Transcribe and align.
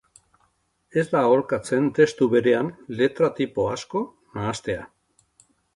Ez 1.01 1.03
da 1.11 1.21
aholkatzen 1.27 1.91
testu 1.99 2.31
berean 2.33 2.73
letra-tipo 3.03 3.71
asko 3.77 4.07
nahastea. 4.41 4.93